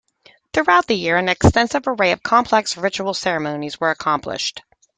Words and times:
Throughout 0.51 0.87
the 0.87 0.95
year, 0.95 1.17
an 1.17 1.29
extensive 1.29 1.83
array 1.87 2.11
of 2.11 2.23
complex 2.23 2.75
ritual 2.75 3.13
ceremonies 3.13 3.79
were 3.79 3.91
accomplished. 3.91 4.63